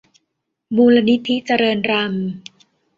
[0.75, 2.25] มูลนิธิเจริญรัมย์